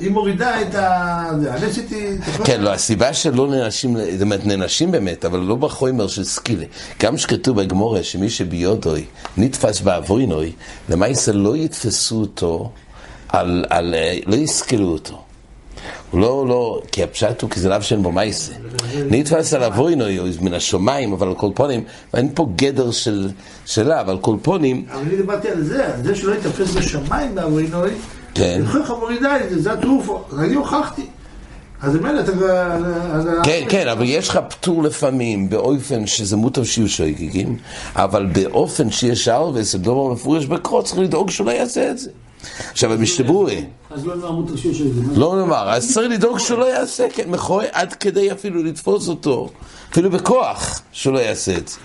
היא 0.00 0.10
מורידה 0.10 0.62
את 0.62 0.74
ה... 0.74 1.30
עשיתי... 1.62 2.16
כן, 2.44 2.60
לא, 2.60 2.72
הסיבה 2.72 3.14
שלא 3.14 3.48
נענשים, 3.48 3.96
זאת 4.12 4.22
אומרת, 4.22 4.46
נענשים 4.46 4.90
באמת, 4.90 5.24
אבל 5.24 5.38
לא 5.38 5.54
בחומר 5.54 6.08
של 6.08 6.24
סקילה. 6.24 6.64
גם 7.02 7.18
שכתוב 7.18 7.62
בגמורה 7.62 8.02
שמי 8.02 8.30
שביודוי 8.30 9.04
נתפס 9.36 9.80
בעבורינוי, 9.80 10.52
למעשה 10.88 11.32
לא 11.32 11.56
יתפסו 11.56 12.20
אותו, 12.20 12.70
על, 13.28 13.64
על, 13.70 13.94
לא 14.26 14.36
יסכלו 14.36 14.88
אותו. 14.88 15.22
הוא 16.10 16.20
לא, 16.20 16.46
לא, 16.48 16.80
כי 16.92 17.02
הפשט 17.02 17.42
הוא, 17.42 17.50
כי 17.50 17.60
זה 17.60 17.68
לאו 17.68 17.82
שאין 17.82 18.02
בו 18.02 18.12
מייסה. 18.12 18.52
נתפס 19.10 19.54
על 19.54 19.62
אבוינוי, 19.62 20.18
או 20.18 20.24
מן 20.40 20.54
השמיים, 20.54 21.12
אבל 21.12 21.28
על 21.28 21.34
כל 21.34 21.50
פונים, 21.54 21.84
ואין 22.14 22.30
פה 22.34 22.48
גדר 22.56 22.90
של, 22.90 23.30
שלה, 23.66 24.00
אבל 24.00 24.18
כל 24.20 24.36
פונים... 24.42 24.84
אבל 24.92 25.00
אני 25.00 25.16
דיברתי 25.16 25.48
על 25.48 25.62
זה, 25.62 25.94
על 25.94 26.02
זה 26.02 26.14
שלא 26.14 26.34
יתפס 26.34 26.74
בשמיים 26.74 27.34
באבוינוי, 27.34 27.90
כן. 28.34 28.60
לך 28.64 28.90
מורידה 28.90 29.36
את 29.44 29.50
זה, 29.50 29.62
זה 29.62 29.72
התרופו, 29.72 30.24
אני 30.38 30.54
הוכחתי. 30.54 31.06
אז 31.82 31.96
באמת 31.96 32.28
אתה... 32.28 32.32
כן, 33.42 33.64
כן, 33.68 33.88
אבל 33.88 34.04
יש 34.04 34.28
לך 34.28 34.40
פטור 34.48 34.82
לפעמים 34.82 35.50
באופן 35.50 36.06
שזה 36.06 36.36
מוטב 36.36 36.64
שיהיו 36.64 36.88
שויגיגים, 36.88 37.56
אבל 37.96 38.26
באופן 38.26 38.90
שיש 38.90 39.28
ארווס, 39.28 39.72
זה 39.72 39.78
דבר 39.78 40.12
מפורש 40.12 40.46
בקרו, 40.46 40.82
צריך 40.82 40.98
לדאוג 40.98 41.30
שהוא 41.30 41.46
לא 41.46 41.50
יעשה 41.50 41.90
את 41.90 41.98
זה. 41.98 42.10
עכשיו, 42.70 42.92
המשתבורי... 42.92 43.64
אז 43.90 44.06
לא 44.06 44.16
נאמר 44.16 44.30
מותר 44.30 44.56
שיהיו 44.56 44.74
שויגיגים. 44.74 45.10
לא 45.14 45.36
נאמר, 45.36 45.70
אז 45.70 45.92
צריך 45.92 46.10
לדאוג 46.10 46.38
שהוא 46.38 46.58
לא 46.58 46.64
יעשה, 46.64 47.06
כן, 47.12 47.30
מכוי 47.30 47.66
עד 47.72 47.92
כדי 47.92 48.32
אפילו 48.32 48.62
לתפוס 48.62 49.08
אותו, 49.08 49.48
אפילו 49.92 50.10
בכוח, 50.10 50.82
שהוא 50.92 51.14
לא 51.14 51.18
יעשה 51.18 51.56
את 51.56 51.68
זה. 51.68 51.76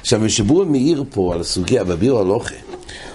עכשיו, 0.00 0.22
המשתבורי 0.22 0.66
מאיר 0.66 1.04
פה 1.10 1.34
על 1.34 1.40
הסוגיה 1.40 1.84
בבירו 1.84 2.20
הלוכה. 2.20 2.54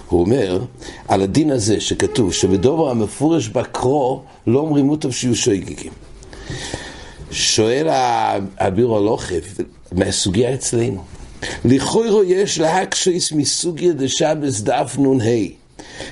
הוא 0.10 0.22
אומר, 0.22 0.60
על 1.08 1.22
הדין 1.22 1.52
הזה 1.52 1.82
שכתוב 1.82 2.34
שבדובר 2.34 2.90
המפורש 2.90 3.48
בקרו 3.48 4.24
לא 4.48 4.60
אומרים 4.60 4.86
מוטב 4.86 5.12
שיהיו 5.12 5.36
שויגיגים. 5.36 5.92
שואל 7.32 7.88
הבירו 8.60 8.98
הלוכב 8.98 9.42
מהסוגיה 9.92 10.54
אצלנו. 10.54 11.04
לכוירו 11.66 12.24
יש 12.24 12.60
להקשויס 12.60 13.32
מסוגיה 13.32 13.94
דשבס 13.94 14.62
דף 14.62 14.98
נ"ה. 15.00 15.63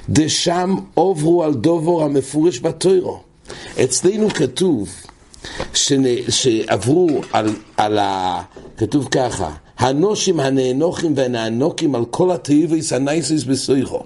דשם 0.09 0.75
עוברו 0.93 1.43
על 1.43 1.53
דובור 1.53 2.03
המפורש 2.03 2.59
בתוירו. 2.59 3.19
אצלנו 3.83 4.29
כתוב 4.29 4.89
שנ... 5.73 6.03
שעברו 6.29 7.21
על, 7.33 7.49
על 7.77 7.99
ה... 7.99 8.41
כתוב 8.77 9.07
ככה, 9.11 9.51
הנושים 9.77 10.39
הנאנוכים 10.39 11.13
והנענוקים 11.15 11.95
על 11.95 12.05
כל 12.05 12.31
התאיביס 12.31 12.93
הנייסיס 12.93 13.43
בסוירו. 13.43 14.03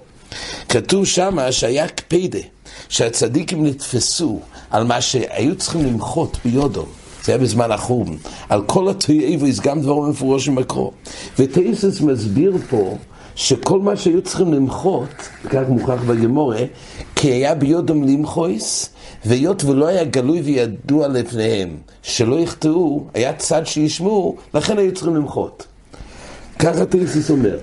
כתוב 0.70 1.06
שמה 1.06 1.52
שהיה 1.52 1.88
קפידה, 1.88 2.40
שהצדיקים 2.90 3.66
נתפסו 3.66 4.40
על 4.70 4.84
מה 4.84 5.02
שהיו 5.02 5.56
צריכים 5.56 5.86
למחות 5.86 6.38
ביודום. 6.46 6.86
זה 7.24 7.32
היה 7.32 7.42
בזמן 7.42 7.72
החורבן. 7.72 8.16
על 8.50 8.62
כל 8.66 8.90
התאיביס, 8.90 9.60
גם 9.60 9.82
דברים 9.82 10.10
מפורשים 10.10 10.56
בקרוא. 10.56 10.92
ותאיסס 11.40 12.02
מסביר 12.02 12.58
פה 12.70 12.98
שכל 13.36 13.80
מה 13.80 13.96
שהיו 13.96 14.22
צריכים 14.22 14.54
למחות, 14.54 15.10
כך 15.50 15.62
מוכרח 15.70 16.02
בגמורה, 16.04 16.62
כי 17.16 17.28
היה 17.28 17.56
ביודום 17.56 18.04
למחויס, 18.04 18.90
והיות 19.26 19.64
ולא 19.64 19.88
היה 19.88 20.04
גלוי 20.04 20.42
וידוע 20.42 21.08
לפניהם, 21.08 21.70
שלא 22.04 22.36
יחטאו, 22.40 23.04
היה 23.14 23.34
צד 23.34 23.66
שישמעו, 23.66 24.36
לכן 24.54 24.78
היו 24.78 24.94
צריכים 24.94 25.16
למחות. 25.16 25.66
ככה 26.60 26.86
תריסיס 26.86 27.32
אומר, 27.32 27.58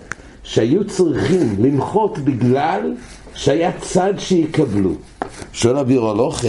שהיו 0.44 0.86
צריכים 0.86 1.56
למחות 1.58 2.18
בגלל 2.18 2.94
שהיה 3.34 3.70
צד 3.80 4.14
שיקבלו. 4.18 4.92
שואל 5.52 5.78
אביר 5.78 6.04
הלוכה, 6.04 6.48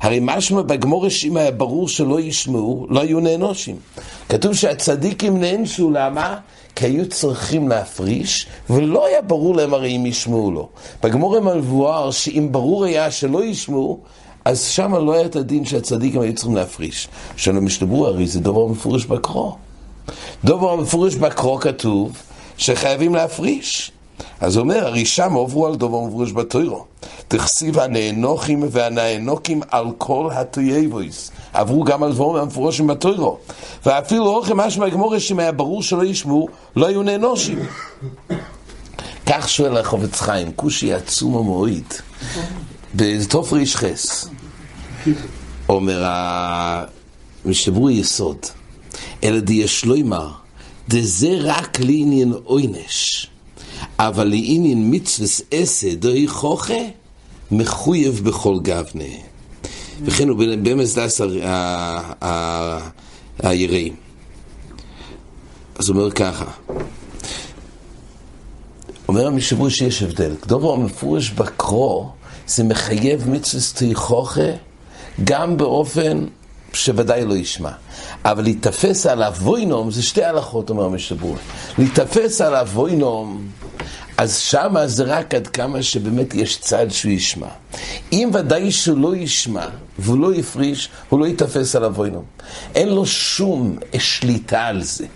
הרי 0.00 0.18
משמע 0.22 0.62
בגמור 0.62 1.06
אם 1.24 1.36
היה 1.36 1.50
ברור 1.50 1.88
שלא 1.88 2.20
ישמעו, 2.20 2.86
לא 2.90 3.00
היו 3.00 3.20
נענושים. 3.20 3.76
כתוב 4.28 4.54
שהצדיקים 4.54 5.40
נענשו, 5.40 5.90
למה? 5.90 6.36
כי 6.76 6.86
היו 6.86 7.08
צריכים 7.08 7.68
להפריש, 7.68 8.46
ולא 8.70 9.06
היה 9.06 9.22
ברור 9.22 9.56
להם 9.56 9.74
הרי 9.74 9.96
אם 9.96 10.06
ישמעו 10.06 10.50
לו. 10.50 10.68
בגמור 11.02 11.40
מבואר 11.40 12.10
שאם 12.10 12.48
ברור 12.50 12.84
היה 12.84 13.10
שלא 13.10 13.44
ישמעו, 13.44 14.00
אז 14.44 14.64
שם 14.64 14.94
לא 14.94 15.12
היה 15.12 15.26
את 15.26 15.36
הדין 15.36 15.64
שהצדיקים 15.64 16.20
היו 16.20 16.34
צריכים 16.34 16.56
להפריש. 16.56 17.08
שלום 17.36 17.64
משתברו 17.64 18.06
הרי 18.06 18.26
זה 18.26 18.40
דבר 18.40 18.66
מפורש 18.66 19.04
בקרו. 19.04 19.56
דבר 20.44 20.76
מפורש 20.76 21.14
בקרו 21.14 21.58
כתוב 21.58 22.22
שחייבים 22.58 23.14
להפריש. 23.14 23.92
אז 24.40 24.56
הוא 24.56 24.62
אומר, 24.62 24.86
הרי 24.86 25.04
שם 25.04 25.32
עוברו 25.32 25.66
על 25.66 25.76
דבר 25.76 26.00
מפורש 26.00 26.32
בתוירו. 26.32 26.84
תכסיב 27.28 27.78
הנאנוכים 27.78 28.64
והנאנוקים 28.70 29.60
על 29.70 29.86
כל 29.98 30.28
התויבויס. 30.32 31.30
עברו 31.52 31.84
גם 31.84 32.02
על 32.02 32.12
דברים 32.12 32.42
המפורשים 32.42 32.86
בתוירו. 32.86 33.38
ואפילו 33.86 34.26
אורכם 34.26 34.56
משמע 34.56 34.88
גמור 34.88 35.18
שאם 35.18 35.38
היה 35.38 35.52
ברור 35.52 35.82
שלא 35.82 36.04
ישמעו, 36.04 36.48
לא 36.76 36.86
היו 36.86 37.02
נאנושים. 37.02 37.58
כך 39.26 39.48
שואל 39.48 39.76
החובץ 39.76 40.20
חיים, 40.20 40.52
כושי 40.56 40.92
עצום 40.92 41.36
המועיד. 41.36 41.94
בתוף 42.94 43.52
ריש 43.52 43.76
חס. 43.76 44.28
אומר, 45.68 46.04
משברו 47.44 47.90
יסוד. 47.90 48.36
אלא 49.24 49.40
דיש 49.40 49.84
לא 49.84 49.96
ימר. 49.96 50.30
דזה 50.88 51.38
רק 51.40 51.80
לעניין 51.80 52.32
עונש. 52.44 53.30
אבל 53.98 54.24
לעניין 54.24 54.94
מצווס 54.94 55.42
עשה 55.50 55.94
דהי 55.94 56.28
חוכה, 56.28 56.74
מחויב 57.50 58.20
בכל 58.24 58.58
גבנה. 58.62 59.04
וכן 60.04 60.28
הוא 60.28 60.36
במס 60.62 60.98
דס 60.98 61.20
היראים. 63.42 63.96
אז 65.78 65.88
הוא 65.88 65.96
אומר 65.96 66.10
ככה, 66.10 66.44
אומר 69.08 69.26
המשברו 69.26 69.70
שיש 69.70 70.02
הבדל, 70.02 70.34
דבר 70.46 70.72
המפורש 70.72 71.30
בקרו 71.30 72.10
זה 72.46 72.64
מחייב 72.64 73.30
מצווה 73.30 73.62
תיכוכה 73.74 74.50
גם 75.24 75.56
באופן 75.56 76.26
שוודאי 76.76 77.24
לא 77.24 77.34
ישמע. 77.34 77.70
אבל 78.24 78.42
להיתפס 78.42 79.06
על 79.06 79.22
אבוינום 79.22 79.90
זה 79.90 80.02
שתי 80.02 80.24
הלכות, 80.24 80.70
אומר 80.70 80.84
המשברו. 80.84 81.34
להיתפס 81.78 82.40
על 82.40 82.54
אבוינום 82.54 83.46
אז 84.18 84.38
שמה 84.38 84.86
זה 84.86 85.04
רק 85.04 85.34
עד 85.34 85.46
כמה 85.46 85.82
שבאמת 85.82 86.34
יש 86.34 86.58
צד 86.58 86.86
שהוא 86.90 87.12
ישמע. 87.12 87.46
אם 88.12 88.30
ודאי 88.32 88.72
שהוא 88.72 88.98
לא 88.98 89.16
ישמע 89.16 89.66
והוא 89.98 90.18
לא 90.18 90.34
יפריש, 90.34 90.88
הוא 91.08 91.20
לא 91.20 91.26
ייתפס 91.26 91.76
על 91.76 91.84
אבוינו. 91.84 92.22
אין 92.74 92.88
לו 92.88 93.06
שום 93.06 93.76
שליטה 93.98 94.66
על 94.66 94.82
זה. 94.82 95.06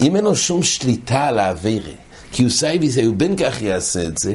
אם 0.00 0.16
אין 0.16 0.24
לו 0.24 0.36
שום 0.36 0.62
שליטה 0.62 1.26
על 1.26 1.38
העבירה, 1.38 1.92
כי 2.32 2.42
הוא 2.42 2.50
סייבי 2.50 2.77
סיי, 2.77 2.98
הוא 2.98 3.14
בין 3.16 3.36
כך 3.36 3.62
יעשה 3.62 4.02
את 4.02 4.18
זה, 4.18 4.34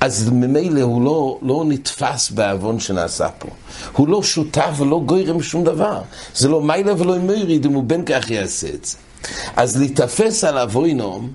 אז 0.00 0.30
ממילא 0.32 0.80
הוא 0.80 1.02
לא, 1.02 1.38
לא 1.42 1.64
נתפס 1.68 2.30
בעוון 2.30 2.80
שנעשה 2.80 3.28
פה. 3.38 3.48
הוא 3.92 4.08
לא 4.08 4.22
שותף 4.22 4.70
ולא 4.78 5.02
גורם 5.06 5.42
שום 5.42 5.64
דבר. 5.64 6.02
זה 6.34 6.48
לא 6.48 6.62
מיילה 6.62 6.92
ולא 6.98 7.18
מויריד 7.18 7.66
אם 7.66 7.72
הוא 7.72 7.84
בין 7.84 8.02
כך 8.04 8.30
יעשה 8.30 8.68
את 8.68 8.84
זה. 8.84 8.96
אז 9.56 9.76
להיתפס 9.76 10.44
על 10.44 10.58
עוונם, 10.58 11.30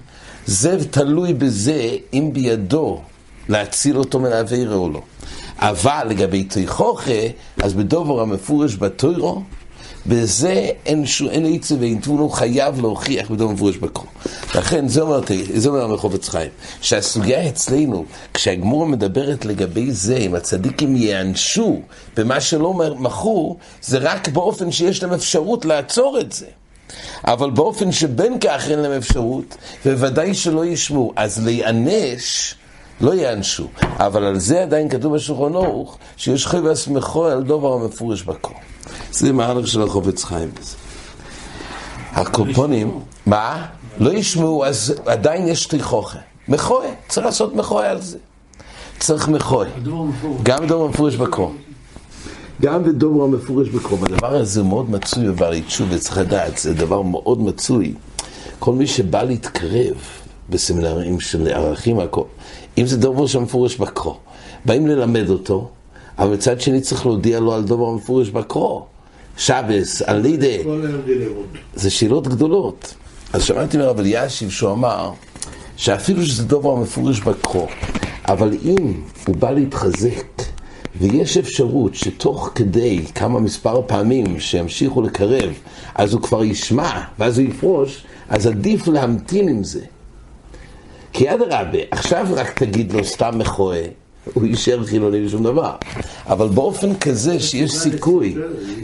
זה 0.46 0.78
תלוי 0.92 1.34
בזה 1.34 1.90
אם 2.14 2.30
בידו 2.34 3.02
להציל 3.50 3.98
אותו 3.98 4.20
מן 4.20 4.32
העבירה 4.32 4.76
או 4.76 4.90
לא. 4.90 5.02
אבל 5.60 6.08
לגבי 6.10 6.44
תוכחה, 6.44 7.22
אז 7.64 7.74
בדבר 7.74 8.22
המפורש 8.22 8.76
בתורה, 8.76 9.42
בזה 10.08 10.70
אין 10.86 11.06
שום, 11.06 11.30
אין 11.30 11.56
עצב 11.56 11.76
ואין 11.80 12.00
תבונו 12.02 12.30
חייב 12.30 12.82
להוכיח 12.82 13.32
בדובר 13.32 13.52
המפורש 13.52 13.78
בקרו. 13.78 14.06
לכן 14.56 14.88
זה 14.88 15.02
אומר, 15.02 15.22
זה 15.54 15.70
אומר 15.70 15.84
המחובץ 15.84 16.30
חיים, 16.30 16.50
שהסוגיה 16.82 17.50
אצלנו, 17.50 18.06
כשהגמורה 18.34 18.88
מדברת 18.88 19.46
לגבי 19.46 19.92
זה, 19.92 20.18
אם 20.18 20.36
הצדיקים 20.36 20.96
ייענשו 20.96 21.82
במה 22.18 22.42
שלא 22.42 22.74
מכרו, 22.74 23.58
זה 23.82 23.98
רק 23.98 24.28
באופן 24.28 24.72
שיש 24.72 25.04
להם 25.04 25.14
אפשרות 25.14 25.66
לעצור 25.66 26.20
את 26.20 26.32
זה. 26.32 26.46
אבל 27.24 27.50
באופן 27.50 27.92
שבין 27.92 28.40
כך 28.40 28.70
אין 28.70 28.80
להם 28.80 28.92
אפשרות, 28.92 29.58
ובוודאי 29.86 30.34
שלא 30.34 30.66
ישמעו. 30.66 31.14
אז 31.16 31.46
להיענש, 31.46 32.56
לא 33.02 33.14
יענשו. 33.14 33.68
אבל 33.82 34.24
על 34.24 34.40
זה 34.40 34.62
עדיין 34.62 34.90
כתוב 34.90 35.16
בשולחן 35.16 35.56
ערוך, 35.56 35.98
שיש 36.18 36.48
חי 36.48 36.58
והסמכו 36.58 37.26
על 37.26 37.44
דובר 37.44 37.74
המפורש 37.74 38.24
בקור. 38.24 38.56
זה 39.12 39.34
מהלך 39.34 39.68
של 39.68 39.82
החובץ 39.82 40.24
חיים 40.24 40.50
בזה. 40.60 40.76
הקופונים, 42.12 43.00
מה? 43.26 43.66
לא 44.00 44.14
ישמעו, 44.14 44.66
אז 44.66 44.94
עדיין 45.06 45.48
יש 45.48 45.66
תיכוכה. 45.66 46.20
מכוה, 46.48 46.86
צריך 47.08 47.26
לעשות 47.26 47.56
מכוה 47.56 47.90
על 47.90 48.02
זה. 48.02 48.18
צריך 49.00 49.28
מכוה. 49.28 49.66
גם 50.44 50.68
דובר 50.68 50.86
המפורש 50.86 51.16
בקור. 51.16 51.54
גם 52.62 52.84
בדוברו 52.84 53.24
המפורש 53.24 53.70
בקרוב. 53.70 54.06
הדבר 54.06 54.36
הזה 54.36 54.64
מאוד 54.64 54.90
מצוי 54.90 55.28
בבעלי 55.28 55.62
תשובה, 55.62 55.96
וצריך 55.96 56.18
לדעת, 56.18 56.58
זה 56.58 56.74
דבר 56.74 57.02
מאוד 57.02 57.42
מצוי. 57.42 57.94
כל 58.60 58.74
מי 58.74 58.88
שבא 58.88 59.24
להתקרב 59.24 59.96
בסמינרים 60.50 61.20
של 61.20 61.48
ערכים, 61.48 62.00
הכל, 62.00 62.24
אם 62.78 62.86
זה 62.86 62.98
דוברו 62.98 63.28
שמפורש 63.28 63.78
בקרוב, 63.78 64.18
באים 64.66 64.88
ללמד 64.88 65.30
אותו, 65.30 65.70
אבל 66.20 66.34
מצד 66.34 66.62
שני 66.62 66.82
צריך 66.82 67.06
להודיע 67.06 67.40
לו 67.40 67.54
על 67.54 67.64
דבר 67.64 67.92
מפורש 67.92 68.30
בקרו. 68.30 68.86
שבס, 69.38 70.02
על 70.02 70.18
לידה. 70.18 70.72
זה 71.76 71.90
שאלות 71.90 72.28
גדולות. 72.28 72.94
אז 73.34 73.44
שמעתי 73.44 73.78
מרב 73.78 74.00
אלישיב 74.00 74.50
שהוא 74.50 74.72
אמר 74.72 75.12
שאפילו 75.78 76.26
שזה 76.26 76.44
דבר 76.44 76.76
מפורש 76.76 77.20
בקרו, 77.20 77.68
אבל 78.26 78.58
אם 78.64 79.02
הוא 79.28 79.36
בא 79.36 79.52
להתחזק 79.52 80.42
ויש 80.96 81.38
אפשרות 81.38 81.96
שתוך 81.96 82.52
כדי 82.56 83.06
כמה 83.16 83.40
מספר 83.40 83.82
פעמים 83.88 84.40
שימשיכו 84.40 85.02
לקרב, 85.02 85.54
אז 85.96 86.14
הוא 86.14 86.22
כבר 86.22 86.44
ישמע 86.44 87.02
ואז 87.20 87.40
הוא 87.40 87.48
יפרוש, 87.48 88.04
אז 88.30 88.48
עדיף 88.48 88.88
להמתין 88.88 89.50
עם 89.50 89.64
זה. 89.64 89.82
כי 91.22 91.34
אדרבה, 91.34 91.78
עכשיו 91.92 92.28
רק 92.36 92.60
תגיד 92.60 92.94
לו 92.94 93.06
סתם 93.06 93.32
מכואה, 93.38 93.86
הוא 94.34 94.46
יישאר 94.46 94.86
חילוני 94.86 95.26
לשום 95.26 95.44
דבר. 95.44 95.76
אבל 96.26 96.48
באופן 96.48 96.96
כזה 96.96 97.40
שיש 97.40 97.72
סיכוי, 97.72 98.36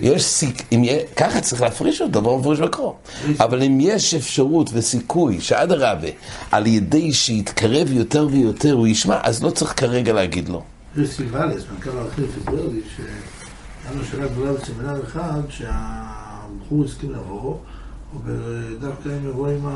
יש 0.01 0.23
סיכוי, 0.23 0.89
ככה 1.15 1.41
צריך 1.41 1.61
להפריש 1.61 2.01
אותו, 2.01 2.21
דבר 2.21 2.37
מפריש 2.37 2.59
בקרוא. 2.59 2.93
אבל 3.39 3.63
אם 3.63 3.77
יש 3.81 4.13
אפשרות 4.13 4.69
וסיכוי 4.73 5.41
שאדרבה, 5.41 6.07
על 6.51 6.67
ידי 6.67 7.13
שיתקרב 7.13 7.91
יותר 7.91 8.27
ויותר 8.31 8.73
הוא 8.73 8.87
ישמע, 8.87 9.17
אז 9.23 9.43
לא 9.43 9.49
צריך 9.49 9.73
כרגע 9.79 10.13
להגיד 10.13 10.49
לו. 10.49 10.63
יש 10.97 11.09
סיבלס, 11.09 11.63
מנכ"ל 11.71 11.89
האחר 11.97 12.23
סיפר 12.33 12.67
לי 12.73 12.81
שהיה 12.95 13.95
לו 13.95 14.05
שאלה 14.05 14.27
גדולה 14.27 14.53
בסמינר 14.53 15.03
אחד, 15.03 15.41
שהבחור 15.49 16.83
הסכים 16.85 17.11
לבוא 17.11 17.55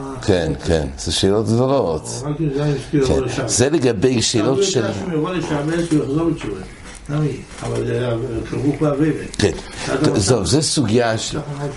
הם. 0.10 0.22
כן, 0.22 0.52
כן, 0.66 0.88
זה 0.98 1.12
שאלות 1.12 1.46
גדולות. 1.46 2.24
כן, 3.08 3.48
זה 3.48 3.70
לגבי 3.70 4.22
שאלות 4.22 4.64
של... 4.64 4.86
כן, 9.38 9.52
זהו, 10.16 10.46
זו 10.46 10.62
סוגיה 10.62 11.16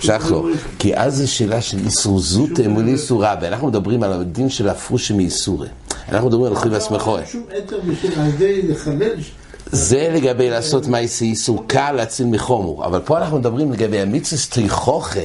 שחלו, 0.00 0.48
כי 0.78 0.96
אז 0.96 1.16
זו 1.16 1.32
שאלה 1.32 1.60
של 1.60 1.78
איסור 1.78 2.20
זוטה 2.20 2.68
מול 2.68 2.88
איסור 2.88 3.24
רבה. 3.24 3.48
אנחנו 3.48 3.68
מדברים 3.68 4.02
על 4.02 4.12
הדין 4.12 4.48
של 4.48 4.68
הפרושי 4.68 5.14
מאיסורי. 5.14 5.68
אנחנו 6.08 6.28
מדברים 6.28 6.52
על 6.52 6.56
חיב 6.56 6.74
הסמכוי. 6.74 7.20
זה 9.72 10.10
לגבי 10.14 10.50
לעשות 10.50 10.86
מייסי 10.86 11.24
איסור 11.24 11.64
קל 11.66 11.92
להציל 11.92 12.26
מחומור, 12.26 12.86
אבל 12.86 13.00
פה 13.00 13.18
אנחנו 13.18 13.38
מדברים 13.38 13.72
לגבי 13.72 14.00
המיצוס 14.00 14.48
תריכוכה. 14.48 15.20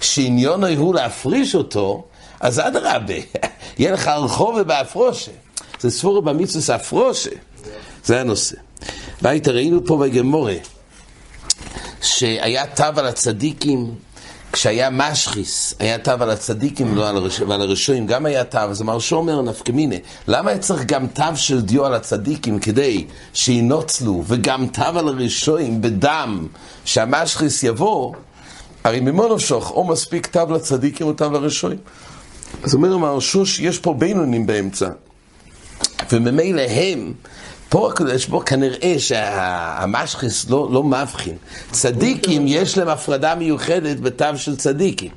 שעניונו 0.00 0.66
הוא 0.66 0.94
להפריש 0.94 1.54
אותו, 1.54 2.04
אז 2.40 2.60
אדרבה, 2.60 3.14
יהיה 3.78 3.92
לך 3.92 4.08
רחוב 4.08 4.56
ובאפרושה. 4.60 5.30
זה 5.80 5.90
ספורו 5.90 6.22
במצווה 6.22 6.76
אפרושה. 6.76 7.30
זה 8.04 8.20
הנושא. 8.20 8.56
והיית 9.22 9.48
ראינו 9.48 9.86
פה 9.86 9.96
בגמורה, 9.96 10.54
שהיה 12.02 12.66
תו 12.66 12.84
על 12.96 13.06
הצדיקים, 13.06 13.94
כשהיה 14.52 14.90
משחיס, 14.90 15.74
היה 15.78 15.98
תו 15.98 16.10
על 16.10 16.30
הצדיקים 16.30 16.94
לא 16.94 17.08
על 17.08 17.16
הרש... 17.16 17.40
ועל 17.40 17.60
הרשועים, 17.60 18.06
גם 18.06 18.26
היה 18.26 18.44
תו, 18.44 18.58
אז 18.58 18.82
אמר 18.82 18.98
שומר 18.98 19.42
נפקמינה, 19.42 19.96
למה 20.28 20.58
צריך 20.58 20.84
גם 20.84 21.06
תו 21.06 21.36
של 21.36 21.60
דיו 21.60 21.84
על 21.84 21.94
הצדיקים 21.94 22.58
כדי 22.58 23.06
שינוצלו, 23.34 24.24
וגם 24.26 24.66
תו 24.66 24.82
על 24.82 25.08
הרשועים 25.08 25.80
בדם, 25.80 26.46
שהמשחיס 26.84 27.62
יבוא, 27.62 28.14
הרי 28.84 29.00
ממונושוך, 29.00 29.70
או 29.70 29.84
מספיק 29.84 30.26
תו 30.26 30.40
לצדיקים 30.54 31.06
או 31.06 31.12
תו 31.12 31.30
לרשועים. 31.30 31.78
אז 32.62 32.74
אומר 32.74 32.92
המהרשו 32.92 33.46
שיש 33.46 33.78
פה 33.78 33.94
בינונים 33.94 34.46
באמצע. 34.46 34.88
וממילא 36.12 36.62
הם, 36.62 37.12
פה 37.68 37.90
יש 38.14 38.26
פה 38.26 38.42
כנראה 38.46 38.94
שהמשחיס 38.98 40.50
לא, 40.50 40.68
לא 40.72 40.84
מבחין. 40.84 41.36
צדיקים 41.70 42.44
יש 42.46 42.78
להם 42.78 42.88
הפרדה 42.88 43.34
מיוחדת 43.34 44.00
בתו 44.00 44.36
של 44.36 44.56
צדיקים. 44.56 45.10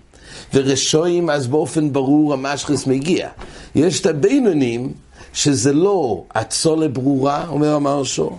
ורשועים 0.53 1.29
אז 1.29 1.47
באופן 1.47 1.93
ברור 1.93 2.33
המשחיס 2.33 2.87
מגיע. 2.87 3.29
יש 3.75 4.01
את 4.01 4.05
הבינונים 4.05 4.93
שזה 5.33 5.73
לא 5.73 6.23
הצולה 6.35 6.87
ברורה, 6.87 7.45
אומר 7.47 7.75
המהרשו, 7.75 8.37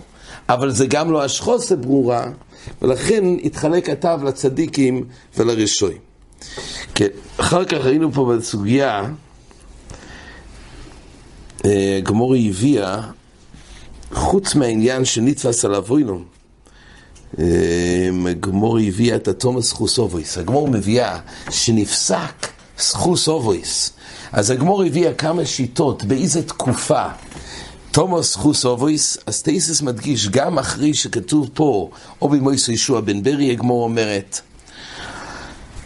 אבל 0.49 0.71
זה 0.71 0.85
גם 0.85 1.11
לא 1.11 1.23
השחוסה 1.23 1.75
ברורה, 1.75 2.25
ולכן 2.81 3.23
התחלק 3.43 3.89
התו 3.89 4.25
לצדיקים 4.25 5.03
ולרשועים. 5.37 5.97
כן, 6.95 7.07
אחר 7.37 7.65
כך 7.65 7.73
ראינו 7.73 8.11
פה 8.11 8.33
בסוגיה, 8.37 9.03
אה, 11.65 11.99
גמורי 12.03 12.49
הביאה, 12.49 13.01
חוץ 14.13 14.55
מהעניין 14.55 15.05
שניתפס 15.05 15.65
על 15.65 15.75
אבוינום, 15.75 16.23
אה, 17.39 18.09
גמורי 18.39 18.87
הביאה 18.87 19.15
את 19.15 19.27
התומס 19.27 19.71
חוס 19.71 19.97
אובויס. 19.97 20.37
הגמור 20.37 20.67
מביאה 20.67 21.19
שנפסק 21.49 22.47
סחוס 22.77 23.27
אובויס. 23.27 23.91
אז 24.31 24.51
הגמור 24.51 24.83
הביאה 24.83 25.13
כמה 25.13 25.45
שיטות, 25.45 26.03
באיזה 26.03 26.43
תקופה 26.43 27.05
תומוס 27.95 28.35
חוס 28.35 28.65
אובויס, 28.65 29.17
אז 29.25 29.41
טייסס 29.41 29.81
מדגיש 29.81 30.29
גם 30.29 30.59
אחרי 30.59 30.93
שכתוב 30.93 31.49
פה, 31.53 31.89
או 32.21 32.29
במויסו 32.29 32.71
ישוע 32.71 33.01
בן 33.01 33.23
ברי, 33.23 33.51
הגמור 33.51 33.83
אומרת, 33.83 34.41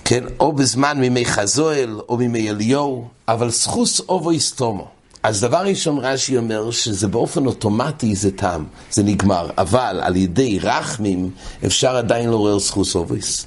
כן, 0.06 0.24
או 0.40 0.54
בזמן 0.54 1.00
מימי 1.00 1.26
חזואל, 1.26 2.00
או 2.10 2.18
מימי 2.18 2.50
אליהו, 2.50 3.08
אבל 3.28 3.52
סחוס 3.52 4.00
אובויס 4.00 4.52
תומו. 4.52 4.88
אז 5.24 5.42
דבר 5.42 5.58
ראשון 5.58 5.98
רש"י 5.98 6.38
אומר 6.38 6.72
שזה 6.72 7.08
באופן 7.08 7.46
אוטומטי 7.46 8.16
זה 8.16 8.32
טעם, 8.32 8.66
זה 8.92 9.04
נגמר, 9.04 9.50
אבל 9.58 10.00
על 10.04 10.16
ידי 10.16 10.60
רחמים 10.60 11.30
אפשר 11.66 11.96
עדיין 11.96 12.30
לעורר 12.30 12.60
סחוס 12.60 12.96
אובויס. 12.96 13.46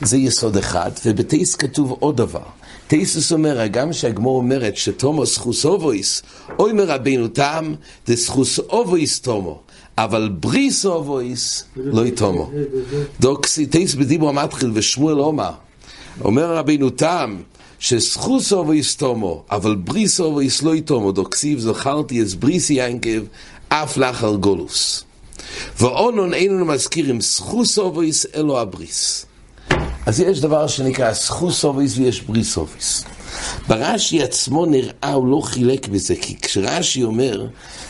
זה 0.00 0.16
יסוד 0.16 0.56
אחד, 0.56 0.90
ובטייס 1.04 1.56
כתוב 1.56 1.96
עוד 2.00 2.16
דבר. 2.16 2.42
טייסוס 2.86 3.32
אומר, 3.32 3.66
גם 3.66 3.92
שהגמור 3.92 4.36
אומרת 4.36 4.76
שתומו 4.76 5.26
סחוס 5.26 5.64
אובויס, 5.64 6.22
אומר 6.58 6.72
רבינו 6.72 7.28
תם, 7.28 7.74
זה 8.06 8.16
זכות 8.16 8.58
אבות 8.58 9.20
תמה. 9.20 9.60
אבל 9.98 10.30
ברית 10.40 10.86
אבות 10.86 11.64
לא 11.76 12.06
תמה. 12.06 12.50
דוקסי 13.20 13.66
תוספות 13.66 13.94
בדיבור 13.94 14.28
המתחיל 14.28 14.70
ושמואל 14.74 15.20
אומר, 15.20 15.50
אומר 16.24 16.56
רבינו 16.56 16.90
תם, 16.90 17.36
שזכות 17.78 18.52
אבות 18.52 18.96
תמה, 18.96 19.42
אבל 19.50 19.74
ברית 19.74 20.20
אבות 20.20 20.62
לא 20.62 20.74
תמה, 20.74 21.12
דכתיב 21.12 21.58
וזכרתי 21.58 22.22
את 22.22 22.34
בריתי 22.34 22.70
יעקב, 22.70 23.20
אף 23.68 23.96
לאחר 23.96 24.34
גלות. 24.34 25.04
ואנן 25.80 26.34
איננו 26.34 26.64
מזכירים 26.64 27.20
זכות 27.20 27.78
אבות 27.78 28.26
אלא 28.34 28.60
הברית. 28.60 29.26
אז 30.06 30.20
יש 30.20 30.40
דבר 30.40 30.66
שנקרא 30.66 31.14
זכות 31.14 31.64
אבות 31.64 31.98
ויש 31.98 32.20
ברית 32.20 32.56
אבות. 32.56 33.04
ברש"י 33.68 34.22
עצמו 34.22 34.66
נראה, 34.66 35.12
הוא 35.12 35.28
לא 35.28 35.40
חילק 35.40 35.88
בזה, 35.88 36.14
כי 36.16 36.36
כשרש"י 36.40 37.04
אומר 37.04 37.46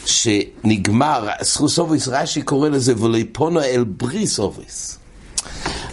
שנגמר, 0.07 1.29
זכות 1.43 1.79
אבות, 1.79 2.09
רש"י 2.09 2.43
קורא 2.43 2.69
לזה 2.69 3.03
ולפונו 3.03 3.61
אל 3.61 3.85
ברית 3.85 4.39
אבות. 4.39 4.99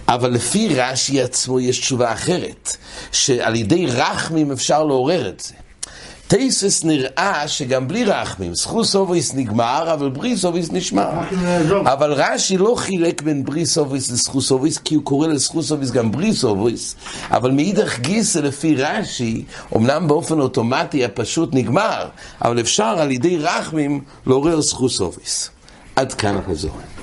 אבל 0.08 0.32
לפי 0.32 0.76
רש"י 0.76 1.22
עצמו 1.22 1.60
יש 1.60 1.80
תשובה 1.80 2.13
אחרת, 2.13 2.78
שעל 3.12 3.56
ידי 3.56 3.86
רחמים 3.88 4.52
אפשר 4.52 4.84
לעורר 4.84 5.30
את 5.30 5.39
זה. 5.39 5.54
תוספות 6.28 6.84
נראה 6.84 7.48
שגם 7.48 7.88
בלי 7.88 8.04
רחמים, 8.04 8.56
זכות 8.56 8.95
אבות 8.95 9.34
נגמר, 9.34 9.94
אבל 9.94 10.10
ברית 10.10 10.45
אבות 10.45 10.71
נשמר. 10.72 11.10
אבל 11.94 12.13
רש"י 12.13 12.58
לא 12.58 12.76
חילק 12.78 13.22
בין 13.22 13.46
ברית 13.45 13.78
אבות 13.78 14.12
לזכות 14.12 14.52
אבות, 14.52 14.78
כי 14.78 14.96
הוא 14.96 15.04
קורא 15.04 15.28
לזכות 15.28 15.71
אבות 15.71 15.91
גם 15.91 16.12
ברית 16.12 16.43
אבות, 16.43 16.95
אבל 17.32 17.52
מאידך 17.52 18.00
גיסא 18.00 18.39
לפי 18.39 18.76
רש"י, 18.76 19.44
אמנם 19.76 20.08
באופן 20.08 20.39
אוטומטי 20.39 21.06
הפשוט 21.06 21.50
נגמר, 21.54 22.08
אבל 22.41 22.60
אפשר 22.60 22.96
על 23.00 23.12
ידי 23.12 23.38
רחמים 23.38 24.02
לעורר 24.28 24.62
סחוס 24.62 25.02
אובויס. 25.02 25.50
עד 25.96 26.13
כאן 26.13 26.38
החזור. 26.38 26.94